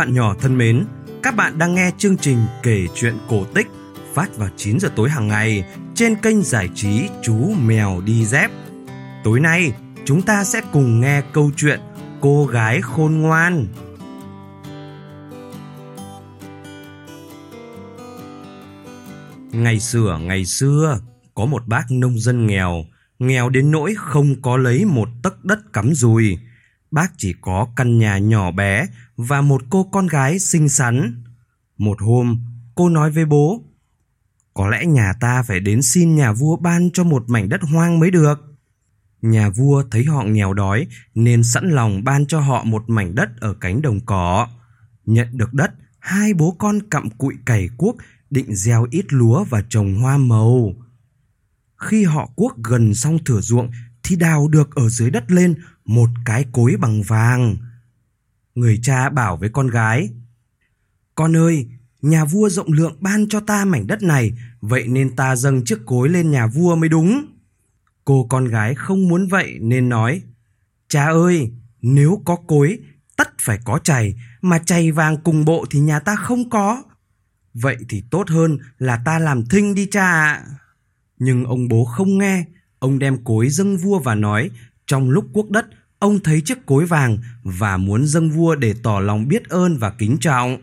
bạn 0.00 0.14
nhỏ 0.14 0.34
thân 0.40 0.58
mến, 0.58 0.84
các 1.22 1.36
bạn 1.36 1.58
đang 1.58 1.74
nghe 1.74 1.90
chương 1.98 2.16
trình 2.16 2.38
kể 2.62 2.86
chuyện 2.94 3.14
cổ 3.28 3.44
tích 3.44 3.66
phát 4.14 4.36
vào 4.36 4.48
9 4.56 4.80
giờ 4.80 4.88
tối 4.96 5.10
hàng 5.10 5.28
ngày 5.28 5.64
trên 5.94 6.16
kênh 6.16 6.42
giải 6.42 6.68
trí 6.74 7.08
Chú 7.22 7.54
Mèo 7.64 8.00
Đi 8.00 8.24
Dép. 8.24 8.50
Tối 9.24 9.40
nay, 9.40 9.72
chúng 10.04 10.22
ta 10.22 10.44
sẽ 10.44 10.60
cùng 10.72 11.00
nghe 11.00 11.22
câu 11.32 11.50
chuyện 11.56 11.80
Cô 12.20 12.46
gái 12.46 12.80
khôn 12.80 13.14
ngoan. 13.14 13.66
Ngày 19.52 19.80
xưa, 19.80 20.18
ngày 20.22 20.44
xưa, 20.44 20.98
có 21.34 21.46
một 21.46 21.66
bác 21.66 21.84
nông 21.90 22.18
dân 22.18 22.46
nghèo, 22.46 22.84
nghèo 23.18 23.48
đến 23.48 23.70
nỗi 23.70 23.94
không 23.96 24.42
có 24.42 24.56
lấy 24.56 24.84
một 24.84 25.08
tấc 25.22 25.44
đất 25.44 25.58
cắm 25.72 25.94
dùi. 25.94 26.38
Bác 26.90 27.12
chỉ 27.16 27.34
có 27.40 27.68
căn 27.76 27.98
nhà 27.98 28.18
nhỏ 28.18 28.50
bé 28.50 28.86
và 29.16 29.40
một 29.40 29.62
cô 29.70 29.84
con 29.92 30.06
gái 30.06 30.38
xinh 30.38 30.68
xắn. 30.68 31.22
Một 31.78 32.02
hôm, 32.02 32.40
cô 32.74 32.88
nói 32.88 33.10
với 33.10 33.24
bố, 33.24 33.64
có 34.54 34.68
lẽ 34.68 34.86
nhà 34.86 35.12
ta 35.20 35.42
phải 35.42 35.60
đến 35.60 35.82
xin 35.82 36.14
nhà 36.14 36.32
vua 36.32 36.56
ban 36.56 36.90
cho 36.90 37.04
một 37.04 37.24
mảnh 37.26 37.48
đất 37.48 37.60
hoang 37.62 38.00
mới 38.00 38.10
được. 38.10 38.38
Nhà 39.22 39.50
vua 39.50 39.82
thấy 39.90 40.04
họ 40.04 40.22
nghèo 40.22 40.54
đói 40.54 40.86
nên 41.14 41.44
sẵn 41.44 41.70
lòng 41.70 42.04
ban 42.04 42.26
cho 42.26 42.40
họ 42.40 42.64
một 42.64 42.84
mảnh 42.86 43.14
đất 43.14 43.28
ở 43.40 43.54
cánh 43.54 43.82
đồng 43.82 44.00
cỏ. 44.00 44.48
Nhận 45.06 45.28
được 45.32 45.54
đất, 45.54 45.70
hai 45.98 46.34
bố 46.34 46.56
con 46.58 46.78
cặm 46.90 47.10
cụi 47.10 47.34
cày 47.46 47.68
cuốc 47.76 47.96
định 48.30 48.54
gieo 48.54 48.86
ít 48.90 49.04
lúa 49.08 49.44
và 49.44 49.62
trồng 49.68 49.94
hoa 49.94 50.16
màu. 50.16 50.74
Khi 51.76 52.04
họ 52.04 52.26
cuốc 52.36 52.56
gần 52.64 52.94
xong 52.94 53.18
thửa 53.24 53.40
ruộng 53.40 53.70
thì 54.02 54.16
đào 54.16 54.48
được 54.48 54.74
ở 54.74 54.88
dưới 54.88 55.10
đất 55.10 55.30
lên 55.30 55.54
một 55.84 56.08
cái 56.24 56.44
cối 56.52 56.76
bằng 56.80 57.02
vàng. 57.02 57.56
Người 58.54 58.80
cha 58.82 59.10
bảo 59.10 59.36
với 59.36 59.48
con 59.48 59.68
gái, 59.68 60.10
Con 61.14 61.36
ơi, 61.36 61.66
nhà 62.02 62.24
vua 62.24 62.48
rộng 62.48 62.72
lượng 62.72 62.96
ban 63.00 63.28
cho 63.28 63.40
ta 63.40 63.64
mảnh 63.64 63.86
đất 63.86 64.02
này, 64.02 64.32
vậy 64.60 64.88
nên 64.88 65.16
ta 65.16 65.36
dâng 65.36 65.64
chiếc 65.64 65.78
cối 65.86 66.08
lên 66.08 66.30
nhà 66.30 66.46
vua 66.46 66.76
mới 66.76 66.88
đúng. 66.88 67.26
Cô 68.04 68.26
con 68.28 68.44
gái 68.44 68.74
không 68.74 69.08
muốn 69.08 69.28
vậy 69.28 69.58
nên 69.60 69.88
nói, 69.88 70.22
Cha 70.88 71.06
ơi, 71.06 71.52
nếu 71.82 72.22
có 72.24 72.36
cối, 72.36 72.78
tất 73.16 73.28
phải 73.40 73.58
có 73.64 73.78
chày, 73.78 74.14
mà 74.40 74.58
chày 74.58 74.92
vàng 74.92 75.16
cùng 75.24 75.44
bộ 75.44 75.64
thì 75.70 75.80
nhà 75.80 76.00
ta 76.00 76.16
không 76.16 76.50
có. 76.50 76.82
Vậy 77.54 77.76
thì 77.88 78.02
tốt 78.10 78.28
hơn 78.28 78.58
là 78.78 79.02
ta 79.04 79.18
làm 79.18 79.46
thinh 79.46 79.74
đi 79.74 79.86
cha 79.90 80.04
ạ. 80.04 80.44
Nhưng 81.18 81.44
ông 81.44 81.68
bố 81.68 81.84
không 81.84 82.18
nghe, 82.18 82.44
ông 82.80 82.98
đem 82.98 83.24
cối 83.24 83.48
dâng 83.48 83.76
vua 83.76 83.98
và 83.98 84.14
nói, 84.14 84.50
trong 84.86 85.10
lúc 85.10 85.24
quốc 85.32 85.50
đất, 85.50 85.66
ông 85.98 86.20
thấy 86.20 86.40
chiếc 86.40 86.66
cối 86.66 86.86
vàng 86.86 87.18
và 87.42 87.76
muốn 87.76 88.06
dâng 88.06 88.30
vua 88.30 88.54
để 88.54 88.74
tỏ 88.82 89.00
lòng 89.00 89.28
biết 89.28 89.48
ơn 89.48 89.78
và 89.78 89.90
kính 89.90 90.16
trọng. 90.20 90.58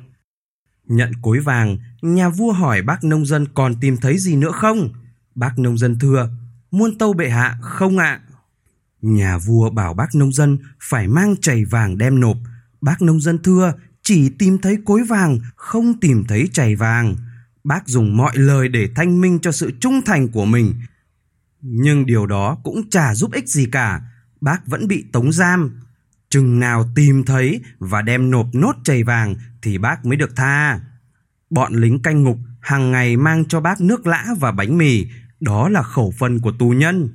Nhận 0.88 1.12
cối 1.22 1.40
vàng, 1.40 1.78
nhà 2.02 2.30
vua 2.30 2.52
hỏi 2.52 2.82
bác 2.82 3.04
nông 3.04 3.26
dân 3.26 3.46
còn 3.54 3.76
tìm 3.82 3.98
thấy 3.98 4.18
gì 4.18 4.36
nữa 4.36 4.52
không? 4.52 4.90
Bác 5.36 5.60
nông 5.60 5.78
dân 5.78 6.00
thưa, 6.00 6.30
muôn 6.72 6.98
tâu 6.98 7.14
bệ 7.14 7.30
hạ 7.30 7.58
không 7.62 7.98
ạ. 7.98 8.22
Nhà 9.02 9.38
vua 9.38 9.70
bảo 9.70 9.94
bác 9.94 10.16
nông 10.16 10.32
dân 10.32 10.58
phải 10.80 11.08
mang 11.08 11.36
chày 11.42 11.66
vàng 11.66 11.98
đem 11.98 12.20
nộp. 12.20 12.38
Bác 12.82 13.02
nông 13.02 13.22
dân 13.22 13.38
thưa, 13.44 13.74
chỉ 14.02 14.30
tìm 14.30 14.58
thấy 14.58 14.78
cối 14.86 15.04
vàng, 15.04 15.40
không 15.56 16.00
tìm 16.00 16.24
thấy 16.28 16.50
chày 16.54 16.76
vàng. 16.76 17.16
Bác 17.64 17.88
dùng 17.88 18.18
mọi 18.18 18.38
lời 18.38 18.68
để 18.68 18.90
thanh 18.96 19.22
minh 19.22 19.40
cho 19.40 19.52
sự 19.52 19.72
trung 19.80 20.02
thành 20.06 20.28
của 20.28 20.46
mình. 20.46 20.74
Nhưng 21.62 22.06
điều 22.06 22.26
đó 22.26 22.58
cũng 22.64 22.90
chả 22.90 23.16
giúp 23.16 23.32
ích 23.32 23.48
gì 23.48 23.66
cả. 23.72 24.02
Bác 24.42 24.68
vẫn 24.68 24.88
bị 24.88 25.06
tống 25.12 25.32
giam. 25.32 25.82
Chừng 26.30 26.60
nào 26.60 26.90
tìm 26.96 27.24
thấy 27.26 27.62
và 27.80 28.02
đem 28.02 28.32
nộp 28.32 28.48
nốt 28.54 28.74
chày 28.84 29.04
vàng 29.04 29.36
thì 29.62 29.78
bác 29.78 30.06
mới 30.06 30.18
được 30.18 30.36
tha. 30.36 30.80
Bọn 31.50 31.74
lính 31.74 32.02
canh 32.02 32.24
ngục 32.24 32.38
hàng 32.60 32.92
ngày 32.92 33.18
mang 33.18 33.46
cho 33.46 33.62
bác 33.62 33.82
nước 33.82 34.08
lã 34.08 34.26
và 34.40 34.52
bánh 34.52 34.78
mì, 34.78 35.08
đó 35.40 35.70
là 35.70 35.84
khẩu 35.84 36.14
phần 36.20 36.40
của 36.40 36.52
tù 36.60 36.70
nhân. 36.70 37.10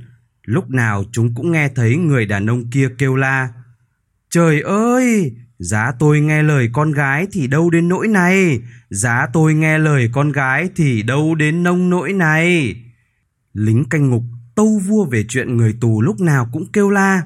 Lúc 0.44 0.70
nào 0.70 1.04
chúng 1.12 1.34
cũng 1.34 1.52
nghe 1.52 1.68
thấy 1.68 1.96
người 1.96 2.26
đàn 2.26 2.50
ông 2.50 2.70
kia 2.70 2.88
kêu 2.98 3.16
la. 3.16 3.48
Trời 4.30 4.60
ơi, 4.60 5.36
giá 5.58 5.92
tôi 5.98 6.20
nghe 6.20 6.42
lời 6.42 6.70
con 6.72 6.92
gái 6.92 7.26
thì 7.32 7.46
đâu 7.46 7.70
đến 7.70 7.88
nỗi 7.88 8.08
này, 8.08 8.60
giá 8.90 9.26
tôi 9.32 9.54
nghe 9.54 9.78
lời 9.78 10.10
con 10.12 10.32
gái 10.32 10.68
thì 10.76 11.02
đâu 11.02 11.34
đến 11.34 11.62
nông 11.62 11.90
nỗi 11.90 12.12
này. 12.12 12.76
Lính 13.52 13.84
canh 13.90 14.10
ngục 14.10 14.22
tâu 14.54 14.78
vua 14.78 15.04
về 15.04 15.24
chuyện 15.28 15.56
người 15.56 15.76
tù 15.80 16.02
lúc 16.02 16.20
nào 16.20 16.48
cũng 16.52 16.72
kêu 16.72 16.90
la 16.90 17.22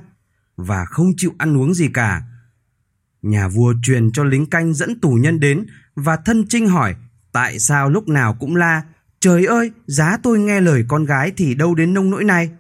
và 0.57 0.85
không 0.85 1.13
chịu 1.17 1.35
ăn 1.39 1.57
uống 1.57 1.75
gì 1.75 1.89
cả. 1.89 2.23
Nhà 3.23 3.49
vua 3.49 3.75
truyền 3.83 4.13
cho 4.13 4.25
lính 4.25 4.47
canh 4.47 4.75
dẫn 4.75 5.01
tù 5.01 5.11
nhân 5.11 5.41
đến 5.41 5.67
và 5.95 6.17
thân 6.17 6.45
trinh 6.49 6.69
hỏi 6.69 6.95
tại 7.33 7.59
sao 7.59 7.91
lúc 7.91 8.09
nào 8.09 8.37
cũng 8.41 8.57
la 8.57 8.83
Trời 9.21 9.45
ơi, 9.47 9.71
giá 9.87 10.17
tôi 10.23 10.39
nghe 10.39 10.61
lời 10.61 10.85
con 10.89 11.05
gái 11.05 11.33
thì 11.37 11.55
đâu 11.55 11.75
đến 11.75 11.95
nông 11.95 12.11
nỗi 12.11 12.25
này. 12.25 12.51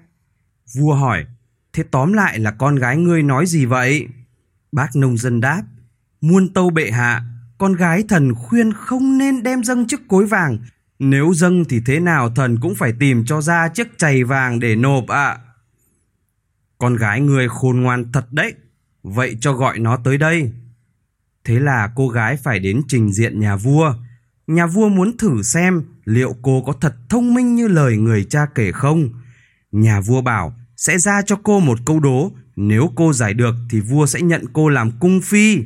Vua 0.74 0.94
hỏi, 0.94 1.26
thế 1.72 1.82
tóm 1.90 2.12
lại 2.12 2.38
là 2.38 2.50
con 2.50 2.76
gái 2.76 2.96
ngươi 2.96 3.22
nói 3.22 3.46
gì 3.46 3.64
vậy? 3.64 4.06
Bác 4.72 4.96
nông 4.96 5.16
dân 5.16 5.40
đáp, 5.40 5.62
muôn 6.20 6.48
tâu 6.48 6.70
bệ 6.70 6.90
hạ, 6.90 7.22
con 7.58 7.72
gái 7.72 8.04
thần 8.08 8.34
khuyên 8.34 8.72
không 8.72 9.18
nên 9.18 9.42
đem 9.42 9.64
dâng 9.64 9.86
chiếc 9.86 10.00
cối 10.08 10.26
vàng. 10.26 10.58
Nếu 10.98 11.32
dâng 11.34 11.64
thì 11.64 11.80
thế 11.86 12.00
nào 12.00 12.30
thần 12.30 12.60
cũng 12.60 12.74
phải 12.74 12.92
tìm 13.00 13.24
cho 13.24 13.40
ra 13.40 13.68
chiếc 13.68 13.98
chày 13.98 14.24
vàng 14.24 14.60
để 14.60 14.76
nộp 14.76 15.08
ạ. 15.08 15.26
À. 15.26 15.38
Con 16.78 16.96
gái 16.96 17.20
người 17.20 17.48
khôn 17.48 17.80
ngoan 17.80 18.12
thật 18.12 18.32
đấy, 18.32 18.54
vậy 19.02 19.36
cho 19.40 19.52
gọi 19.52 19.78
nó 19.78 19.96
tới 19.96 20.18
đây. 20.18 20.52
Thế 21.44 21.60
là 21.60 21.92
cô 21.96 22.08
gái 22.08 22.36
phải 22.36 22.58
đến 22.58 22.82
trình 22.88 23.12
diện 23.12 23.40
nhà 23.40 23.56
vua. 23.56 23.94
Nhà 24.46 24.66
vua 24.66 24.88
muốn 24.88 25.16
thử 25.16 25.42
xem 25.42 25.82
liệu 26.04 26.36
cô 26.42 26.62
có 26.66 26.72
thật 26.72 26.94
thông 27.08 27.34
minh 27.34 27.54
như 27.54 27.68
lời 27.68 27.96
người 27.96 28.24
cha 28.24 28.46
kể 28.54 28.72
không. 28.72 29.08
Nhà 29.72 30.00
vua 30.00 30.20
bảo 30.20 30.56
sẽ 30.76 30.98
ra 30.98 31.22
cho 31.22 31.36
cô 31.42 31.60
một 31.60 31.78
câu 31.86 32.00
đố, 32.00 32.32
nếu 32.56 32.92
cô 32.94 33.12
giải 33.12 33.34
được 33.34 33.54
thì 33.70 33.80
vua 33.80 34.06
sẽ 34.06 34.20
nhận 34.20 34.44
cô 34.52 34.68
làm 34.68 34.90
cung 35.00 35.20
phi. 35.20 35.62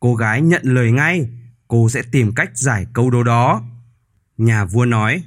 Cô 0.00 0.14
gái 0.14 0.42
nhận 0.42 0.62
lời 0.64 0.92
ngay, 0.92 1.28
cô 1.68 1.88
sẽ 1.88 2.02
tìm 2.12 2.34
cách 2.34 2.50
giải 2.54 2.86
câu 2.92 3.10
đố 3.10 3.22
đó. 3.22 3.62
Nhà 4.36 4.64
vua 4.64 4.84
nói, 4.84 5.22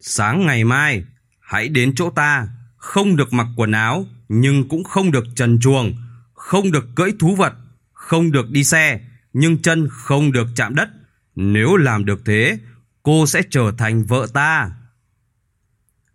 sáng 0.00 0.46
ngày 0.46 0.64
mai, 0.64 1.04
hãy 1.40 1.68
đến 1.68 1.94
chỗ 1.94 2.10
ta, 2.10 2.48
không 2.76 3.16
được 3.16 3.32
mặc 3.32 3.46
quần 3.56 3.72
áo, 3.72 4.06
nhưng 4.28 4.68
cũng 4.68 4.84
không 4.84 5.10
được 5.10 5.24
trần 5.36 5.58
chuồng, 5.60 5.92
không 6.34 6.72
được 6.72 6.84
cưỡi 6.94 7.10
thú 7.18 7.34
vật, 7.34 7.52
không 7.92 8.32
được 8.32 8.50
đi 8.50 8.64
xe, 8.64 9.00
nhưng 9.32 9.62
chân 9.62 9.88
không 9.90 10.32
được 10.32 10.46
chạm 10.56 10.74
đất. 10.74 10.88
Nếu 11.36 11.76
làm 11.76 12.04
được 12.04 12.22
thế, 12.24 12.58
cô 13.02 13.26
sẽ 13.26 13.42
trở 13.50 13.72
thành 13.78 14.04
vợ 14.04 14.26
ta. 14.32 14.70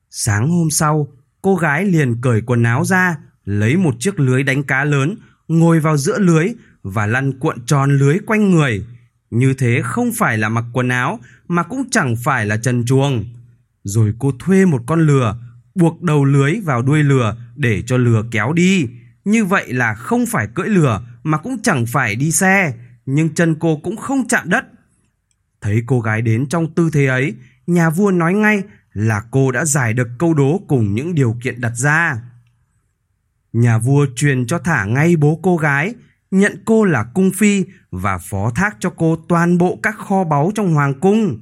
Sáng 0.10 0.50
hôm 0.50 0.70
sau, 0.70 1.08
cô 1.42 1.56
gái 1.56 1.86
liền 1.86 2.22
cởi 2.22 2.42
quần 2.42 2.64
áo 2.64 2.86
ra, 2.86 3.18
lấy 3.46 3.78
một 3.78 3.96
chiếc 4.00 4.20
lưới 4.20 4.44
đánh 4.44 4.64
cá 4.64 4.84
lớn, 4.84 5.16
ngồi 5.48 5.80
vào 5.80 5.98
giữa 5.98 6.20
lưới 6.20 6.48
và 6.84 7.06
lăn 7.06 7.40
cuộn 7.40 7.66
tròn 7.66 7.98
lưới 7.98 8.18
quanh 8.26 8.52
người. 8.52 8.86
Như 9.30 9.54
thế 9.54 9.82
không 9.84 10.12
phải 10.12 10.38
là 10.38 10.50
mặc 10.50 10.66
quần 10.74 10.90
áo 10.90 11.20
mà 11.48 11.64
cũng 11.64 11.90
chẳng 11.92 12.16
phải 12.24 12.46
là 12.46 12.58
trần 12.58 12.86
chuồng. 12.86 13.26
Rồi 13.84 14.14
cô 14.20 14.32
thuê 14.40 14.66
một 14.66 14.84
con 14.86 15.08
lừa, 15.08 15.38
buộc 15.76 16.02
đầu 16.02 16.26
lưới 16.26 16.60
vào 16.60 16.82
đuôi 16.82 17.04
lừa 17.04 17.38
để 17.56 17.82
cho 17.82 17.98
lừa 17.98 18.24
kéo 18.32 18.54
đi. 18.54 18.88
Như 19.26 19.46
vậy 19.46 19.74
là 19.74 19.94
không 19.94 20.26
phải 20.26 20.48
cưỡi 20.56 20.70
lừa 20.70 21.02
mà 21.24 21.38
cũng 21.38 21.62
chẳng 21.62 21.86
phải 21.86 22.16
đi 22.16 22.32
xe, 22.32 22.74
nhưng 23.06 23.36
chân 23.36 23.56
cô 23.60 23.78
cũng 23.84 23.98
không 23.98 24.28
chạm 24.28 24.50
đất. 24.50 24.66
Thấy 25.62 25.84
cô 25.86 26.02
gái 26.02 26.22
đến 26.22 26.50
trong 26.50 26.74
tư 26.74 26.90
thế 26.94 27.06
ấy, 27.06 27.36
nhà 27.68 27.90
vua 27.90 28.12
nói 28.12 28.34
ngay 28.34 28.64
là 28.94 29.24
cô 29.32 29.52
đã 29.52 29.66
giải 29.66 29.94
được 29.94 30.08
câu 30.18 30.34
đố 30.34 30.62
cùng 30.68 30.94
những 30.94 31.16
điều 31.16 31.38
kiện 31.44 31.62
đặt 31.62 31.74
ra. 31.76 32.22
Nhà 33.54 33.78
vua 33.78 34.06
truyền 34.16 34.48
cho 34.48 34.60
thả 34.60 34.86
ngay 34.86 35.16
bố 35.16 35.40
cô 35.44 35.58
gái, 35.58 35.94
nhận 36.32 36.64
cô 36.66 36.86
là 36.86 37.04
cung 37.04 37.32
phi 37.32 37.66
và 37.92 38.18
phó 38.18 38.50
thác 38.56 38.78
cho 38.80 38.90
cô 38.90 39.16
toàn 39.28 39.58
bộ 39.58 39.80
các 39.84 39.96
kho 39.98 40.24
báu 40.24 40.52
trong 40.56 40.74
hoàng 40.74 41.00
cung. 41.00 41.40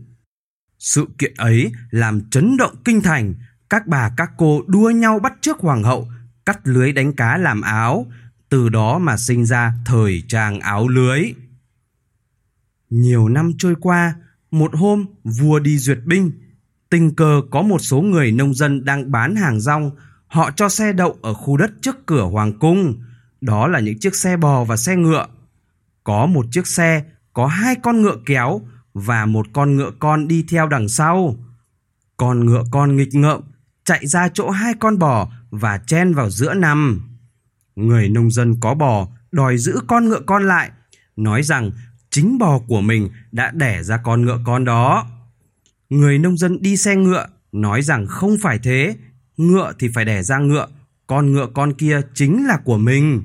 Sự 0.80 1.08
kiện 1.18 1.34
ấy 1.38 1.72
làm 1.90 2.30
chấn 2.30 2.58
động 2.58 2.76
kinh 2.86 3.02
thành, 3.02 3.34
các 3.70 3.88
bà 3.88 4.12
các 4.18 4.32
cô 4.38 4.62
đua 4.68 4.90
nhau 4.90 5.20
bắt 5.20 5.34
trước 5.42 5.60
hoàng 5.60 5.84
hậu, 5.84 6.08
cắt 6.46 6.60
lưới 6.64 6.92
đánh 6.92 7.14
cá 7.14 7.38
làm 7.38 7.62
áo, 7.62 8.12
từ 8.50 8.70
đó 8.70 9.00
mà 9.00 9.18
sinh 9.18 9.46
ra 9.46 9.74
thời 9.86 10.24
trang 10.28 10.60
áo 10.60 10.88
lưới. 10.88 11.22
Nhiều 12.90 13.30
năm 13.30 13.52
trôi 13.58 13.76
qua, 13.82 14.16
một 14.52 14.76
hôm 14.76 15.06
vua 15.24 15.60
đi 15.60 15.78
duyệt 15.78 16.00
binh, 16.06 16.32
tình 16.90 17.16
cờ 17.16 17.42
có 17.52 17.62
một 17.62 17.80
số 17.80 18.02
người 18.02 18.32
nông 18.32 18.54
dân 18.54 18.86
đang 18.86 19.12
bán 19.12 19.36
hàng 19.36 19.60
rong, 19.60 19.92
họ 20.28 20.52
cho 20.52 20.70
xe 20.70 20.94
đậu 20.94 21.18
ở 21.22 21.34
khu 21.34 21.58
đất 21.58 21.72
trước 21.82 22.06
cửa 22.06 22.24
hoàng 22.24 22.60
cung. 22.60 23.04
Đó 23.42 23.68
là 23.68 23.80
những 23.80 24.00
chiếc 24.00 24.16
xe 24.16 24.38
bò 24.38 24.64
và 24.64 24.78
xe 24.78 24.96
ngựa. 24.96 25.28
Có 26.04 26.26
một 26.26 26.46
chiếc 26.52 26.68
xe 26.68 27.04
có 27.34 27.48
hai 27.48 27.76
con 27.76 28.02
ngựa 28.02 28.18
kéo 28.26 28.62
và 28.94 29.26
một 29.26 29.48
con 29.54 29.76
ngựa 29.76 29.92
con 30.00 30.28
đi 30.28 30.46
theo 30.50 30.68
đằng 30.68 30.90
sau. 30.90 31.36
Con 32.18 32.46
ngựa 32.46 32.64
con 32.72 32.96
nghịch 32.96 33.14
ngợm 33.14 33.42
chạy 33.84 34.08
ra 34.08 34.30
chỗ 34.34 34.50
hai 34.50 34.74
con 34.80 35.00
bò 35.00 35.32
và 35.50 35.78
chen 35.78 36.14
vào 36.14 36.30
giữa 36.30 36.54
nằm. 36.54 37.10
Người 37.76 38.10
nông 38.10 38.32
dân 38.32 38.60
có 38.60 38.74
bò 38.74 39.08
đòi 39.32 39.58
giữ 39.58 39.80
con 39.88 40.10
ngựa 40.10 40.22
con 40.26 40.48
lại, 40.48 40.72
nói 41.16 41.44
rằng 41.44 41.72
chính 42.10 42.38
bò 42.38 42.60
của 42.60 42.82
mình 42.82 43.10
đã 43.32 43.52
đẻ 43.52 43.84
ra 43.84 43.98
con 43.98 44.22
ngựa 44.22 44.40
con 44.46 44.66
đó. 44.66 45.08
Người 45.90 46.20
nông 46.20 46.38
dân 46.38 46.62
đi 46.62 46.78
xe 46.78 46.96
ngựa 46.96 47.28
nói 47.52 47.82
rằng 47.82 48.08
không 48.08 48.38
phải 48.42 48.60
thế, 48.64 48.96
ngựa 49.38 49.74
thì 49.80 49.90
phải 49.94 50.06
đẻ 50.06 50.24
ra 50.24 50.38
ngựa, 50.38 50.68
con 51.08 51.32
ngựa 51.32 51.48
con 51.54 51.74
kia 51.74 52.02
chính 52.14 52.48
là 52.48 52.58
của 52.58 52.78
mình. 52.78 53.24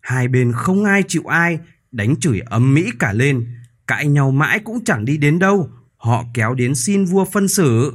Hai 0.00 0.28
bên 0.28 0.52
không 0.52 0.84
ai 0.84 1.02
chịu 1.08 1.22
ai, 1.26 1.58
đánh 1.92 2.16
chửi 2.20 2.40
ấm 2.40 2.74
mỹ 2.74 2.90
cả 2.98 3.12
lên, 3.12 3.46
cãi 3.86 4.06
nhau 4.06 4.30
mãi 4.30 4.58
cũng 4.58 4.84
chẳng 4.84 5.04
đi 5.04 5.16
đến 5.16 5.38
đâu, 5.38 5.70
họ 5.96 6.24
kéo 6.34 6.54
đến 6.54 6.74
xin 6.74 7.04
vua 7.04 7.24
phân 7.24 7.48
xử. 7.48 7.92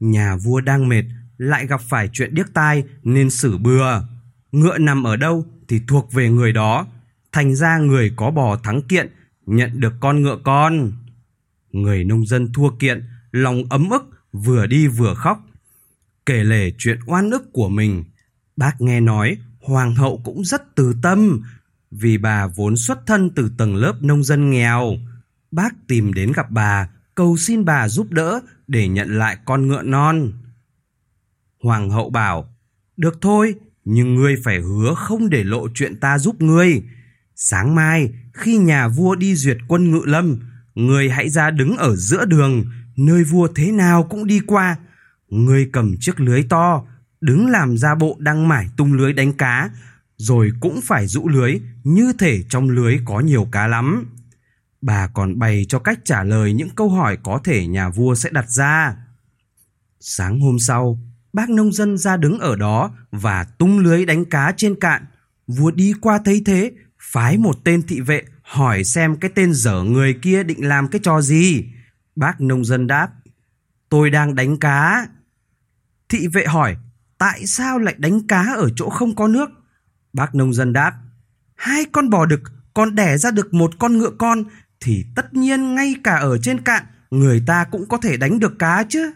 Nhà 0.00 0.36
vua 0.36 0.60
đang 0.60 0.88
mệt, 0.88 1.04
lại 1.38 1.66
gặp 1.66 1.80
phải 1.80 2.08
chuyện 2.12 2.34
điếc 2.34 2.54
tai 2.54 2.84
nên 3.02 3.30
xử 3.30 3.58
bừa. 3.58 4.02
Ngựa 4.52 4.78
nằm 4.78 5.06
ở 5.06 5.16
đâu 5.16 5.46
thì 5.68 5.80
thuộc 5.88 6.12
về 6.12 6.30
người 6.30 6.52
đó, 6.52 6.86
thành 7.32 7.54
ra 7.54 7.78
người 7.78 8.12
có 8.16 8.30
bò 8.30 8.56
thắng 8.56 8.82
kiện, 8.82 9.12
nhận 9.46 9.80
được 9.80 9.92
con 10.00 10.22
ngựa 10.22 10.38
con. 10.44 10.92
Người 11.72 12.04
nông 12.04 12.26
dân 12.26 12.52
thua 12.52 12.70
kiện, 12.70 13.04
lòng 13.32 13.62
ấm 13.70 13.90
ức, 13.90 14.02
vừa 14.32 14.66
đi 14.66 14.86
vừa 14.86 15.14
khóc. 15.14 15.46
Kể 16.26 16.44
lể 16.44 16.72
chuyện 16.78 16.98
oan 17.06 17.30
ức 17.30 17.52
của 17.52 17.68
mình, 17.68 18.04
bác 18.60 18.80
nghe 18.80 19.00
nói 19.00 19.36
hoàng 19.60 19.94
hậu 19.94 20.20
cũng 20.24 20.44
rất 20.44 20.74
từ 20.74 20.94
tâm, 21.02 21.42
vì 21.90 22.18
bà 22.18 22.46
vốn 22.46 22.76
xuất 22.76 23.06
thân 23.06 23.30
từ 23.30 23.50
tầng 23.58 23.76
lớp 23.76 24.02
nông 24.02 24.24
dân 24.24 24.50
nghèo. 24.50 24.96
Bác 25.50 25.74
tìm 25.88 26.14
đến 26.14 26.32
gặp 26.32 26.50
bà, 26.50 26.88
cầu 27.14 27.36
xin 27.36 27.64
bà 27.64 27.88
giúp 27.88 28.10
đỡ 28.10 28.40
để 28.66 28.88
nhận 28.88 29.18
lại 29.18 29.36
con 29.44 29.68
ngựa 29.68 29.82
non. 29.82 30.32
Hoàng 31.62 31.90
hậu 31.90 32.10
bảo, 32.10 32.54
được 32.96 33.18
thôi, 33.20 33.54
nhưng 33.84 34.14
ngươi 34.14 34.36
phải 34.44 34.60
hứa 34.60 34.94
không 34.96 35.30
để 35.30 35.44
lộ 35.44 35.68
chuyện 35.74 36.00
ta 36.00 36.18
giúp 36.18 36.42
ngươi. 36.42 36.82
Sáng 37.34 37.74
mai, 37.74 38.12
khi 38.32 38.58
nhà 38.58 38.88
vua 38.88 39.14
đi 39.14 39.34
duyệt 39.34 39.56
quân 39.68 39.90
ngự 39.90 40.02
lâm, 40.04 40.38
ngươi 40.74 41.10
hãy 41.10 41.28
ra 41.28 41.50
đứng 41.50 41.76
ở 41.76 41.96
giữa 41.96 42.24
đường, 42.24 42.64
nơi 42.96 43.24
vua 43.24 43.48
thế 43.54 43.72
nào 43.72 44.06
cũng 44.10 44.26
đi 44.26 44.40
qua. 44.46 44.76
Ngươi 45.28 45.68
cầm 45.72 45.94
chiếc 46.00 46.20
lưới 46.20 46.42
to, 46.42 46.84
đứng 47.20 47.46
làm 47.46 47.78
ra 47.78 47.94
bộ 47.94 48.16
đang 48.18 48.48
mải 48.48 48.68
tung 48.76 48.92
lưới 48.92 49.12
đánh 49.12 49.32
cá, 49.32 49.70
rồi 50.16 50.52
cũng 50.60 50.80
phải 50.84 51.06
rũ 51.06 51.28
lưới 51.28 51.60
như 51.84 52.12
thể 52.18 52.42
trong 52.48 52.70
lưới 52.70 52.98
có 53.04 53.20
nhiều 53.20 53.48
cá 53.52 53.66
lắm. 53.66 54.06
Bà 54.82 55.06
còn 55.06 55.38
bày 55.38 55.66
cho 55.68 55.78
cách 55.78 55.98
trả 56.04 56.22
lời 56.22 56.52
những 56.52 56.70
câu 56.70 56.88
hỏi 56.88 57.18
có 57.22 57.40
thể 57.44 57.66
nhà 57.66 57.88
vua 57.88 58.14
sẽ 58.14 58.30
đặt 58.32 58.50
ra. 58.50 58.96
Sáng 60.00 60.40
hôm 60.40 60.58
sau, 60.58 60.98
bác 61.32 61.50
nông 61.50 61.72
dân 61.72 61.98
ra 61.98 62.16
đứng 62.16 62.38
ở 62.38 62.56
đó 62.56 62.90
và 63.10 63.44
tung 63.44 63.78
lưới 63.78 64.06
đánh 64.06 64.24
cá 64.24 64.52
trên 64.56 64.80
cạn. 64.80 65.04
Vua 65.46 65.70
đi 65.70 65.94
qua 66.00 66.20
thấy 66.24 66.42
thế, 66.46 66.72
phái 66.98 67.38
một 67.38 67.64
tên 67.64 67.82
thị 67.82 68.00
vệ 68.00 68.22
hỏi 68.42 68.84
xem 68.84 69.16
cái 69.16 69.30
tên 69.34 69.52
dở 69.52 69.82
người 69.82 70.14
kia 70.22 70.42
định 70.42 70.68
làm 70.68 70.88
cái 70.88 71.00
trò 71.04 71.20
gì. 71.20 71.64
Bác 72.16 72.40
nông 72.40 72.64
dân 72.64 72.86
đáp, 72.86 73.08
tôi 73.88 74.10
đang 74.10 74.34
đánh 74.34 74.56
cá. 74.56 75.06
Thị 76.08 76.26
vệ 76.26 76.46
hỏi, 76.46 76.76
tại 77.20 77.46
sao 77.46 77.78
lại 77.78 77.94
đánh 77.98 78.26
cá 78.26 78.54
ở 78.56 78.68
chỗ 78.76 78.90
không 78.90 79.14
có 79.14 79.28
nước? 79.28 79.50
Bác 80.12 80.34
nông 80.34 80.54
dân 80.54 80.72
đáp, 80.72 80.92
hai 81.56 81.84
con 81.92 82.10
bò 82.10 82.26
đực 82.26 82.40
còn 82.74 82.94
đẻ 82.94 83.18
ra 83.18 83.30
được 83.30 83.54
một 83.54 83.70
con 83.78 83.98
ngựa 83.98 84.10
con 84.18 84.44
thì 84.80 85.04
tất 85.14 85.34
nhiên 85.34 85.74
ngay 85.74 85.94
cả 86.04 86.16
ở 86.16 86.38
trên 86.38 86.60
cạn 86.60 86.84
người 87.10 87.42
ta 87.46 87.64
cũng 87.64 87.88
có 87.88 87.96
thể 87.96 88.16
đánh 88.16 88.38
được 88.38 88.58
cá 88.58 88.84
chứ. 88.88 89.12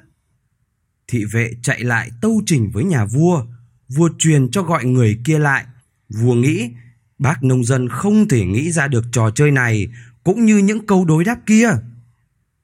Thị 1.08 1.24
vệ 1.32 1.52
chạy 1.62 1.84
lại 1.84 2.10
tâu 2.20 2.42
trình 2.46 2.70
với 2.70 2.84
nhà 2.84 3.04
vua, 3.04 3.44
vua 3.88 4.10
truyền 4.18 4.50
cho 4.50 4.62
gọi 4.62 4.84
người 4.84 5.20
kia 5.24 5.38
lại. 5.38 5.64
Vua 6.08 6.34
nghĩ 6.34 6.70
bác 7.18 7.44
nông 7.44 7.64
dân 7.64 7.88
không 7.88 8.28
thể 8.28 8.44
nghĩ 8.44 8.72
ra 8.72 8.88
được 8.88 9.04
trò 9.12 9.30
chơi 9.30 9.50
này 9.50 9.88
cũng 10.24 10.44
như 10.44 10.58
những 10.58 10.86
câu 10.86 11.04
đối 11.04 11.24
đáp 11.24 11.38
kia. 11.46 11.70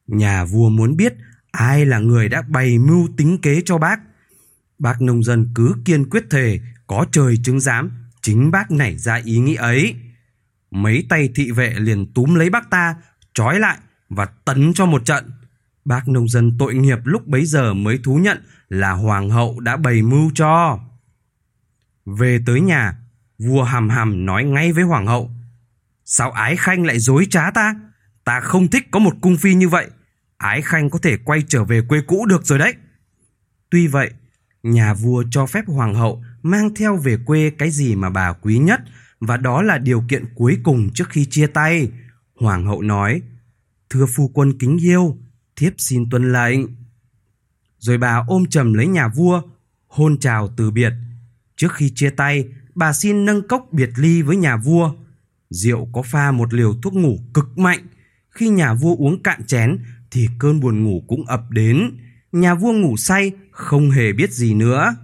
Nhà 0.07 0.45
vua 0.45 0.69
muốn 0.69 0.97
biết 0.97 1.15
ai 1.51 1.87
là 1.87 1.99
người 1.99 2.29
đã 2.29 2.43
bày 2.43 2.79
mưu 2.79 3.09
tính 3.17 3.39
kế 3.43 3.63
cho 3.65 3.79
bác. 3.79 4.01
Bác 4.81 5.03
nông 5.03 5.23
dân 5.23 5.53
cứ 5.55 5.75
kiên 5.85 6.11
quyết 6.11 6.25
thề 6.31 6.61
có 6.87 7.07
trời 7.13 7.37
chứng 7.45 7.61
giám 7.61 7.91
chính 8.23 8.51
bác 8.51 8.71
nảy 8.71 8.99
ra 8.99 9.15
ý 9.15 9.39
nghĩ 9.39 9.55
ấy. 9.55 9.95
Mấy 10.71 11.07
tay 11.09 11.29
thị 11.35 11.51
vệ 11.51 11.75
liền 11.79 12.13
túm 12.13 12.35
lấy 12.35 12.51
bác 12.51 12.71
ta, 12.71 12.95
trói 13.35 13.59
lại 13.61 13.79
và 14.09 14.25
tấn 14.25 14.73
cho 14.75 14.87
một 14.87 15.05
trận. 15.05 15.31
Bác 15.85 16.09
nông 16.09 16.29
dân 16.29 16.59
tội 16.59 16.75
nghiệp 16.75 16.99
lúc 17.05 17.27
bấy 17.27 17.47
giờ 17.47 17.75
mới 17.75 17.99
thú 18.05 18.17
nhận 18.17 18.43
là 18.69 18.93
hoàng 18.93 19.31
hậu 19.31 19.61
đã 19.61 19.77
bày 19.77 20.03
mưu 20.03 20.31
cho. 20.35 20.81
Về 22.07 22.39
tới 22.47 22.61
nhà, 22.61 22.97
vua 23.39 23.63
hàm 23.63 23.89
hàm 23.89 24.27
nói 24.27 24.45
ngay 24.45 24.73
với 24.73 24.85
hoàng 24.85 25.07
hậu. 25.07 25.31
Sao 26.05 26.31
ái 26.31 26.57
khanh 26.57 26.87
lại 26.87 26.99
dối 26.99 27.27
trá 27.31 27.51
ta? 27.51 27.75
Ta 28.25 28.41
không 28.41 28.69
thích 28.69 28.89
có 28.91 28.99
một 28.99 29.15
cung 29.21 29.37
phi 29.37 29.55
như 29.55 29.69
vậy. 29.69 29.87
Ái 30.37 30.63
khanh 30.63 30.91
có 30.91 30.99
thể 30.99 31.17
quay 31.17 31.43
trở 31.49 31.65
về 31.65 31.83
quê 31.89 32.01
cũ 32.07 32.27
được 32.27 32.47
rồi 32.47 32.59
đấy. 32.59 32.75
Tuy 33.71 33.87
vậy, 33.87 34.11
nhà 34.63 34.95
vua 34.95 35.25
cho 35.31 35.47
phép 35.47 35.65
hoàng 35.67 35.95
hậu 35.95 36.25
mang 36.43 36.75
theo 36.75 36.97
về 36.97 37.17
quê 37.27 37.51
cái 37.51 37.71
gì 37.71 37.95
mà 37.95 38.11
bà 38.11 38.33
quý 38.33 38.59
nhất 38.59 38.81
và 39.21 39.37
đó 39.37 39.63
là 39.63 39.79
điều 39.79 40.05
kiện 40.09 40.25
cuối 40.35 40.59
cùng 40.63 40.91
trước 40.95 41.09
khi 41.09 41.25
chia 41.25 41.47
tay. 41.47 41.91
Hoàng 42.35 42.67
hậu 42.67 42.83
nói, 42.83 43.23
thưa 43.91 44.07
phu 44.07 44.29
quân 44.29 44.59
kính 44.59 44.79
yêu, 44.79 45.19
thiếp 45.57 45.73
xin 45.79 46.11
tuân 46.11 46.33
lệnh. 46.33 46.61
Rồi 47.79 47.99
bà 47.99 48.25
ôm 48.29 48.47
chầm 48.47 48.75
lấy 48.75 48.87
nhà 48.87 49.09
vua, 49.09 49.43
hôn 49.87 50.19
chào 50.19 50.49
từ 50.57 50.71
biệt. 50.71 50.93
Trước 51.57 51.73
khi 51.75 51.93
chia 51.95 52.11
tay, 52.11 52.49
bà 52.75 52.93
xin 52.93 53.25
nâng 53.25 53.49
cốc 53.49 53.69
biệt 53.73 53.91
ly 53.97 54.23
với 54.23 54.37
nhà 54.37 54.57
vua. 54.57 54.95
Rượu 55.51 55.89
có 55.93 56.03
pha 56.03 56.31
một 56.31 56.55
liều 56.55 56.75
thuốc 56.83 56.95
ngủ 56.95 57.19
cực 57.35 57.59
mạnh. 57.59 57.87
Khi 58.31 58.49
nhà 58.49 58.75
vua 58.75 58.97
uống 58.97 59.23
cạn 59.23 59.47
chén 59.47 59.79
thì 60.11 60.29
cơn 60.39 60.61
buồn 60.61 60.85
ngủ 60.85 61.05
cũng 61.09 61.27
ập 61.27 61.51
đến. 61.51 61.99
Nhà 62.33 62.55
vua 62.55 62.73
ngủ 62.73 62.97
say, 62.97 63.33
không 63.51 63.91
hề 63.91 64.13
biết 64.13 64.33
gì 64.33 64.55
nữa. 64.55 64.95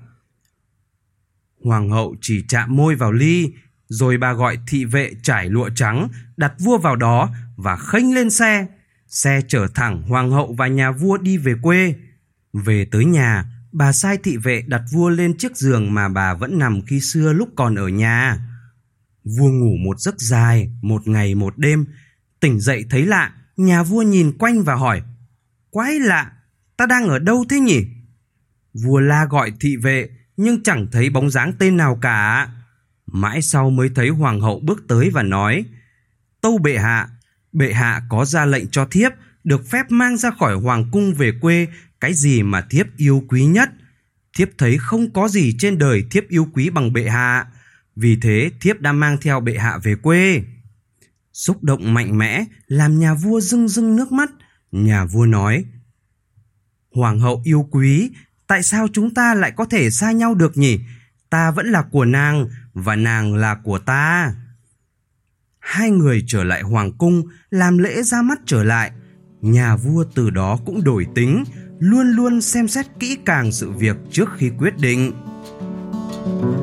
Hoàng 1.64 1.90
hậu 1.90 2.16
chỉ 2.20 2.44
chạm 2.48 2.76
môi 2.76 2.94
vào 2.94 3.12
ly, 3.12 3.52
rồi 3.88 4.18
bà 4.18 4.32
gọi 4.32 4.58
thị 4.68 4.84
vệ 4.84 5.12
trải 5.22 5.50
lụa 5.50 5.70
trắng, 5.74 6.08
đặt 6.36 6.52
vua 6.58 6.78
vào 6.78 6.96
đó 6.96 7.30
và 7.56 7.76
khênh 7.76 8.14
lên 8.14 8.30
xe. 8.30 8.66
Xe 9.08 9.40
chở 9.48 9.66
thẳng 9.74 10.02
hoàng 10.02 10.30
hậu 10.30 10.54
và 10.58 10.66
nhà 10.66 10.90
vua 10.90 11.16
đi 11.16 11.36
về 11.36 11.54
quê. 11.62 11.94
Về 12.52 12.86
tới 12.90 13.04
nhà, 13.04 13.44
bà 13.72 13.92
sai 13.92 14.18
thị 14.22 14.36
vệ 14.36 14.64
đặt 14.66 14.82
vua 14.92 15.08
lên 15.08 15.38
chiếc 15.38 15.56
giường 15.56 15.94
mà 15.94 16.08
bà 16.08 16.34
vẫn 16.34 16.58
nằm 16.58 16.80
khi 16.86 17.00
xưa 17.00 17.32
lúc 17.32 17.48
còn 17.56 17.74
ở 17.74 17.88
nhà. 17.88 18.38
Vua 19.24 19.50
ngủ 19.50 19.76
một 19.84 20.00
giấc 20.00 20.20
dài, 20.20 20.70
một 20.82 21.08
ngày 21.08 21.34
một 21.34 21.58
đêm. 21.58 21.86
Tỉnh 22.40 22.60
dậy 22.60 22.84
thấy 22.90 23.06
lạ, 23.06 23.32
nhà 23.56 23.82
vua 23.82 24.02
nhìn 24.02 24.38
quanh 24.38 24.62
và 24.62 24.74
hỏi, 24.74 25.02
Quái 25.70 26.00
lạ, 26.00 26.32
ta 26.76 26.86
đang 26.86 27.08
ở 27.08 27.18
đâu 27.18 27.44
thế 27.48 27.60
nhỉ? 27.60 27.84
Vua 28.74 29.00
la 29.00 29.26
gọi 29.30 29.52
thị 29.60 29.76
vệ, 29.76 30.08
nhưng 30.36 30.62
chẳng 30.62 30.86
thấy 30.92 31.10
bóng 31.10 31.30
dáng 31.30 31.52
tên 31.58 31.76
nào 31.76 31.98
cả. 32.02 32.48
Mãi 33.06 33.42
sau 33.42 33.70
mới 33.70 33.90
thấy 33.94 34.08
hoàng 34.08 34.40
hậu 34.40 34.60
bước 34.60 34.84
tới 34.88 35.10
và 35.10 35.22
nói, 35.22 35.64
Tâu 36.40 36.58
bệ 36.58 36.78
hạ, 36.78 37.08
bệ 37.52 37.72
hạ 37.72 38.02
có 38.08 38.24
ra 38.24 38.44
lệnh 38.44 38.68
cho 38.68 38.86
thiếp 38.86 39.12
được 39.44 39.70
phép 39.70 39.90
mang 39.90 40.16
ra 40.16 40.30
khỏi 40.30 40.54
hoàng 40.54 40.84
cung 40.92 41.14
về 41.14 41.32
quê 41.40 41.66
cái 42.00 42.14
gì 42.14 42.42
mà 42.42 42.60
thiếp 42.70 42.86
yêu 42.96 43.24
quý 43.28 43.44
nhất. 43.44 43.70
Thiếp 44.36 44.48
thấy 44.58 44.78
không 44.78 45.12
có 45.12 45.28
gì 45.28 45.56
trên 45.58 45.78
đời 45.78 46.04
thiếp 46.10 46.28
yêu 46.28 46.48
quý 46.52 46.70
bằng 46.70 46.92
bệ 46.92 47.08
hạ, 47.08 47.46
vì 47.96 48.18
thế 48.22 48.50
thiếp 48.60 48.80
đã 48.80 48.92
mang 48.92 49.18
theo 49.20 49.40
bệ 49.40 49.58
hạ 49.58 49.78
về 49.82 49.94
quê. 50.02 50.42
Xúc 51.32 51.62
động 51.62 51.94
mạnh 51.94 52.18
mẽ 52.18 52.44
làm 52.66 52.98
nhà 52.98 53.14
vua 53.14 53.40
rưng 53.40 53.68
rưng 53.68 53.96
nước 53.96 54.12
mắt. 54.12 54.30
Nhà 54.72 55.04
vua 55.04 55.26
nói, 55.26 55.64
Hoàng 56.96 57.20
hậu 57.20 57.40
yêu 57.44 57.68
quý, 57.70 58.10
tại 58.46 58.62
sao 58.62 58.86
chúng 58.92 59.14
ta 59.14 59.34
lại 59.34 59.52
có 59.56 59.64
thể 59.64 59.90
xa 59.90 60.12
nhau 60.12 60.34
được 60.34 60.56
nhỉ? 60.56 60.80
Ta 61.30 61.50
vẫn 61.50 61.66
là 61.66 61.82
của 61.82 62.04
nàng 62.04 62.48
và 62.74 62.96
nàng 62.96 63.34
là 63.34 63.54
của 63.54 63.78
ta. 63.78 64.34
Hai 65.58 65.90
người 65.90 66.24
trở 66.26 66.44
lại 66.44 66.62
hoàng 66.62 66.92
cung 66.92 67.22
làm 67.50 67.78
lễ 67.78 68.02
ra 68.02 68.22
mắt 68.22 68.38
trở 68.46 68.64
lại. 68.64 68.90
Nhà 69.40 69.76
vua 69.76 70.04
từ 70.14 70.30
đó 70.30 70.58
cũng 70.66 70.84
đổi 70.84 71.06
tính, 71.14 71.44
luôn 71.78 72.10
luôn 72.10 72.40
xem 72.40 72.68
xét 72.68 72.86
kỹ 73.00 73.18
càng 73.24 73.52
sự 73.52 73.70
việc 73.70 73.96
trước 74.10 74.28
khi 74.36 74.50
quyết 74.58 74.78
định. 74.78 75.12
Thank 76.26 76.42
you 76.42 76.55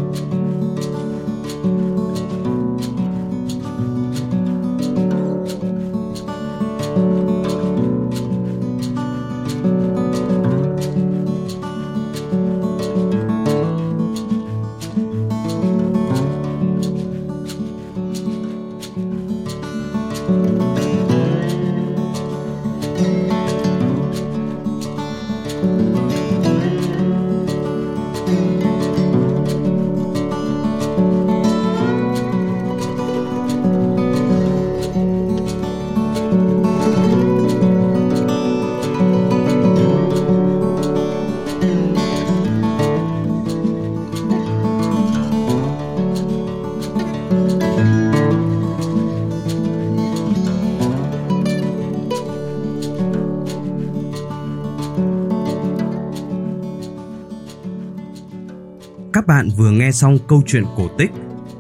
Vừa 59.58 59.72
nghe 59.72 59.92
xong 59.92 60.18
câu 60.28 60.42
chuyện 60.46 60.64
cổ 60.78 60.88
tích 60.98 61.12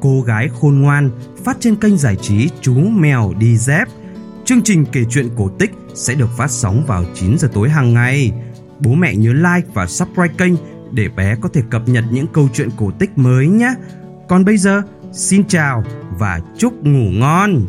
Cô 0.04 0.22
gái 0.22 0.50
khôn 0.62 0.82
ngoan 0.82 1.10
phát 1.44 1.58
trên 1.60 1.76
kênh 1.76 1.98
giải 1.98 2.16
trí 2.16 2.50
Chú 2.62 2.76
Mèo 2.76 3.34
Đi 3.40 3.58
Dép. 3.58 3.88
Chương 4.46 4.62
trình 4.62 4.86
kể 4.92 5.04
chuyện 5.10 5.30
cổ 5.38 5.50
tích 5.60 5.72
sẽ 5.96 6.14
được 6.16 6.30
phát 6.38 6.52
sóng 6.52 6.86
vào 6.88 7.06
9 7.16 7.38
giờ 7.38 7.48
tối 7.54 7.70
hàng 7.70 7.94
ngày. 7.94 8.32
Bố 8.80 8.94
mẹ 8.94 9.16
nhớ 9.16 9.34
like 9.34 9.68
và 9.74 9.88
subscribe 9.88 10.34
kênh 10.38 10.54
để 10.92 11.10
bé 11.10 11.36
có 11.42 11.50
thể 11.54 11.62
cập 11.70 11.90
nhật 11.90 12.04
những 12.12 12.28
câu 12.28 12.50
chuyện 12.54 12.70
cổ 12.78 12.92
tích 13.00 13.18
mới 13.18 13.48
nhé. 13.48 13.74
Còn 14.30 14.46
bây 14.46 14.58
giờ, 14.58 14.82
xin 15.14 15.48
chào 15.48 15.84
và 16.20 16.40
chúc 16.58 16.84
ngủ 16.84 17.12
ngon. 17.12 17.66